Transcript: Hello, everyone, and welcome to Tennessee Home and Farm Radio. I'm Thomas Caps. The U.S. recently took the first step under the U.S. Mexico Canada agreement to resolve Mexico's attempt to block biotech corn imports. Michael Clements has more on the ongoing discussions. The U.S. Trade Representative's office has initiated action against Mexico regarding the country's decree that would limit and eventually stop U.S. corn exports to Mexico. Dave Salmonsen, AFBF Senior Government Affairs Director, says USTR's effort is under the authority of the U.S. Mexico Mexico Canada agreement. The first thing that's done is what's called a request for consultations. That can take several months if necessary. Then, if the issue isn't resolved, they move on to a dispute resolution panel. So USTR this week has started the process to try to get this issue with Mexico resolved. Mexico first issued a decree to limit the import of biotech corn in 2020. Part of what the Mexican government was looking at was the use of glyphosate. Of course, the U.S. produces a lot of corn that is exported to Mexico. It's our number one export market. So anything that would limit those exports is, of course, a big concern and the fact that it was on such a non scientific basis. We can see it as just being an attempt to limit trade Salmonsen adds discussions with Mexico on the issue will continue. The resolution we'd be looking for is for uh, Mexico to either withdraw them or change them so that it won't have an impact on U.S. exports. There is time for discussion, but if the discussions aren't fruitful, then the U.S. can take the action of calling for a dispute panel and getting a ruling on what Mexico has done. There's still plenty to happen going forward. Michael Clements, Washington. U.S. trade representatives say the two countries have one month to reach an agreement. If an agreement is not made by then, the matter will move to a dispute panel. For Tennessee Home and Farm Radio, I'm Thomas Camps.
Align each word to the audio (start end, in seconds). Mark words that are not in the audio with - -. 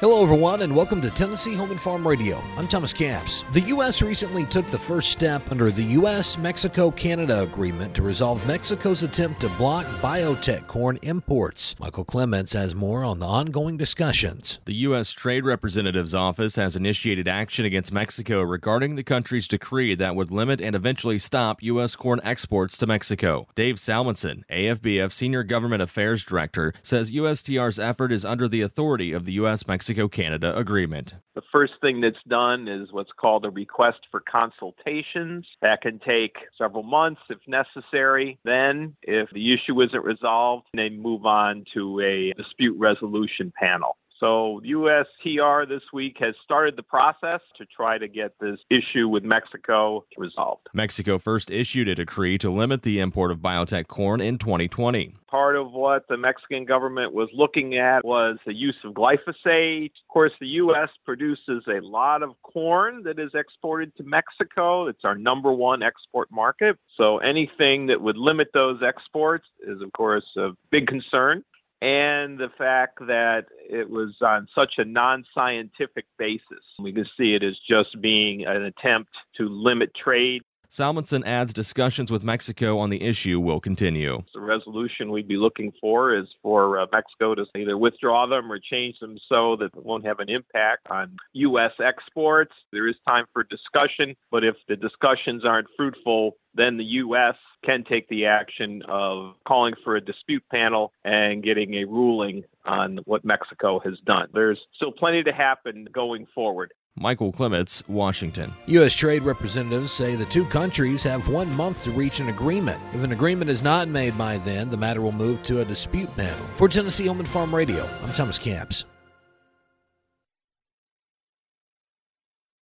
Hello, 0.00 0.22
everyone, 0.22 0.62
and 0.62 0.76
welcome 0.76 1.00
to 1.00 1.10
Tennessee 1.10 1.56
Home 1.56 1.72
and 1.72 1.80
Farm 1.80 2.06
Radio. 2.06 2.40
I'm 2.56 2.68
Thomas 2.68 2.92
Caps. 2.92 3.42
The 3.52 3.62
U.S. 3.62 4.00
recently 4.00 4.44
took 4.44 4.64
the 4.68 4.78
first 4.78 5.10
step 5.10 5.50
under 5.50 5.72
the 5.72 5.82
U.S. 5.82 6.38
Mexico 6.38 6.92
Canada 6.92 7.42
agreement 7.42 7.96
to 7.96 8.02
resolve 8.02 8.46
Mexico's 8.46 9.02
attempt 9.02 9.40
to 9.40 9.48
block 9.56 9.84
biotech 10.00 10.68
corn 10.68 11.00
imports. 11.02 11.74
Michael 11.80 12.04
Clements 12.04 12.52
has 12.52 12.76
more 12.76 13.02
on 13.02 13.18
the 13.18 13.26
ongoing 13.26 13.76
discussions. 13.76 14.60
The 14.66 14.74
U.S. 14.74 15.10
Trade 15.10 15.44
Representative's 15.44 16.14
office 16.14 16.54
has 16.54 16.76
initiated 16.76 17.26
action 17.26 17.64
against 17.64 17.90
Mexico 17.90 18.42
regarding 18.42 18.94
the 18.94 19.02
country's 19.02 19.48
decree 19.48 19.96
that 19.96 20.14
would 20.14 20.30
limit 20.30 20.60
and 20.60 20.76
eventually 20.76 21.18
stop 21.18 21.60
U.S. 21.60 21.96
corn 21.96 22.20
exports 22.22 22.76
to 22.76 22.86
Mexico. 22.86 23.48
Dave 23.56 23.80
Salmonsen, 23.80 24.44
AFBF 24.48 25.10
Senior 25.10 25.42
Government 25.42 25.82
Affairs 25.82 26.22
Director, 26.22 26.72
says 26.84 27.10
USTR's 27.10 27.80
effort 27.80 28.12
is 28.12 28.24
under 28.24 28.46
the 28.46 28.60
authority 28.60 29.12
of 29.12 29.24
the 29.24 29.32
U.S. 29.32 29.66
Mexico 29.66 29.87
Mexico 29.88 30.06
Canada 30.06 30.54
agreement. 30.58 31.14
The 31.34 31.40
first 31.50 31.72
thing 31.80 32.02
that's 32.02 32.22
done 32.28 32.68
is 32.68 32.92
what's 32.92 33.12
called 33.18 33.46
a 33.46 33.50
request 33.50 34.00
for 34.10 34.20
consultations. 34.30 35.46
That 35.62 35.80
can 35.80 35.98
take 36.00 36.36
several 36.58 36.82
months 36.82 37.22
if 37.30 37.38
necessary. 37.46 38.38
Then, 38.44 38.96
if 39.02 39.30
the 39.30 39.54
issue 39.54 39.80
isn't 39.80 40.04
resolved, 40.04 40.66
they 40.74 40.90
move 40.90 41.24
on 41.24 41.64
to 41.72 42.00
a 42.00 42.34
dispute 42.36 42.76
resolution 42.78 43.50
panel. 43.58 43.96
So 44.20 44.60
USTR 44.64 45.68
this 45.68 45.82
week 45.92 46.16
has 46.20 46.34
started 46.44 46.76
the 46.76 46.82
process 46.82 47.40
to 47.56 47.64
try 47.66 47.98
to 47.98 48.08
get 48.08 48.32
this 48.40 48.58
issue 48.68 49.08
with 49.08 49.22
Mexico 49.22 50.04
resolved. 50.16 50.68
Mexico 50.72 51.18
first 51.18 51.50
issued 51.50 51.88
a 51.88 51.94
decree 51.94 52.36
to 52.38 52.50
limit 52.50 52.82
the 52.82 52.98
import 53.00 53.30
of 53.30 53.38
biotech 53.38 53.86
corn 53.86 54.20
in 54.20 54.38
2020. 54.38 55.14
Part 55.28 55.56
of 55.56 55.72
what 55.72 56.08
the 56.08 56.16
Mexican 56.16 56.64
government 56.64 57.12
was 57.12 57.28
looking 57.32 57.76
at 57.76 58.04
was 58.04 58.38
the 58.46 58.54
use 58.54 58.76
of 58.82 58.94
glyphosate. 58.94 59.86
Of 59.86 60.08
course, 60.08 60.32
the 60.40 60.46
U.S. 60.46 60.88
produces 61.04 61.62
a 61.68 61.80
lot 61.82 62.22
of 62.22 62.30
corn 62.42 63.02
that 63.04 63.18
is 63.18 63.30
exported 63.34 63.94
to 63.98 64.04
Mexico. 64.04 64.86
It's 64.86 65.04
our 65.04 65.14
number 65.14 65.52
one 65.52 65.82
export 65.82 66.30
market. 66.32 66.78
So 66.96 67.18
anything 67.18 67.86
that 67.88 68.00
would 68.00 68.16
limit 68.16 68.48
those 68.54 68.80
exports 68.82 69.46
is, 69.66 69.82
of 69.82 69.92
course, 69.92 70.24
a 70.36 70.50
big 70.70 70.86
concern 70.86 71.44
and 71.80 72.38
the 72.38 72.50
fact 72.58 72.98
that 73.00 73.44
it 73.68 73.88
was 73.88 74.16
on 74.20 74.48
such 74.54 74.74
a 74.78 74.84
non 74.84 75.24
scientific 75.32 76.06
basis. 76.18 76.64
We 76.80 76.92
can 76.92 77.06
see 77.16 77.34
it 77.34 77.44
as 77.44 77.56
just 77.68 78.00
being 78.00 78.46
an 78.46 78.62
attempt 78.62 79.10
to 79.36 79.48
limit 79.48 79.92
trade 79.94 80.42
Salmonsen 80.70 81.24
adds 81.24 81.54
discussions 81.54 82.12
with 82.12 82.22
Mexico 82.22 82.78
on 82.78 82.90
the 82.90 83.02
issue 83.02 83.40
will 83.40 83.58
continue. 83.58 84.22
The 84.34 84.40
resolution 84.40 85.10
we'd 85.10 85.26
be 85.26 85.38
looking 85.38 85.72
for 85.80 86.14
is 86.14 86.26
for 86.42 86.78
uh, 86.78 86.86
Mexico 86.92 87.34
to 87.34 87.46
either 87.56 87.78
withdraw 87.78 88.26
them 88.26 88.52
or 88.52 88.58
change 88.58 88.98
them 89.00 89.18
so 89.30 89.56
that 89.56 89.70
it 89.74 89.84
won't 89.84 90.04
have 90.04 90.20
an 90.20 90.28
impact 90.28 90.86
on 90.90 91.16
U.S. 91.32 91.72
exports. 91.82 92.52
There 92.70 92.86
is 92.86 92.96
time 93.06 93.24
for 93.32 93.44
discussion, 93.44 94.14
but 94.30 94.44
if 94.44 94.56
the 94.68 94.76
discussions 94.76 95.42
aren't 95.46 95.68
fruitful, 95.74 96.36
then 96.54 96.76
the 96.76 96.84
U.S. 96.84 97.36
can 97.64 97.82
take 97.84 98.06
the 98.08 98.26
action 98.26 98.82
of 98.88 99.36
calling 99.46 99.74
for 99.82 99.96
a 99.96 100.00
dispute 100.02 100.44
panel 100.50 100.92
and 101.02 101.42
getting 101.42 101.74
a 101.74 101.84
ruling 101.84 102.44
on 102.66 102.98
what 103.06 103.24
Mexico 103.24 103.78
has 103.80 103.94
done. 104.04 104.28
There's 104.34 104.60
still 104.76 104.92
plenty 104.92 105.22
to 105.22 105.32
happen 105.32 105.88
going 105.92 106.26
forward. 106.34 106.72
Michael 107.00 107.32
Clements, 107.32 107.82
Washington. 107.88 108.52
U.S. 108.66 108.94
trade 108.94 109.22
representatives 109.22 109.92
say 109.92 110.16
the 110.16 110.24
two 110.26 110.44
countries 110.44 111.02
have 111.02 111.28
one 111.28 111.54
month 111.56 111.84
to 111.84 111.90
reach 111.90 112.20
an 112.20 112.28
agreement. 112.28 112.80
If 112.92 113.02
an 113.02 113.12
agreement 113.12 113.50
is 113.50 113.62
not 113.62 113.88
made 113.88 114.16
by 114.18 114.38
then, 114.38 114.70
the 114.70 114.76
matter 114.76 115.00
will 115.00 115.12
move 115.12 115.42
to 115.44 115.60
a 115.60 115.64
dispute 115.64 116.14
panel. 116.16 116.46
For 116.56 116.68
Tennessee 116.68 117.06
Home 117.06 117.20
and 117.20 117.28
Farm 117.28 117.54
Radio, 117.54 117.88
I'm 118.02 118.12
Thomas 118.12 118.38
Camps. 118.38 118.84